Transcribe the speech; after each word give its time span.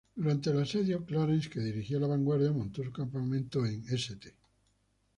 Durante 0.15 0.49
el 0.49 0.59
asedio, 0.59 1.05
Clarence, 1.05 1.47
que 1.47 1.59
dirigía 1.59 1.99
la 1.99 2.07
vanguardia, 2.07 2.51
montó 2.51 2.83
su 2.83 2.91
campamento 2.91 3.67
en 3.67 3.83
St. 3.87 4.33